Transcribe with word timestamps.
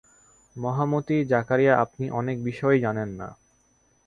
মহামতি 0.55 1.17
জাকারিয়া 1.25 1.73
আপনি 1.77 2.05
অনেক 2.11 2.37
বিষয়ই 2.43 2.79
জানেন 2.79 3.09
না। 3.19 3.27